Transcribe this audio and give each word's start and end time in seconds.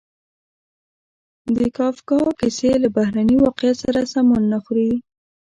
د 1.57 1.59
کافکا 1.77 2.19
کیسې 2.39 2.71
له 2.83 2.89
بهرني 2.95 3.35
واقعیت 3.39 3.77
سره 3.85 3.99
سمون 4.13 4.43
نه 4.53 4.59
خوري. 4.63 4.91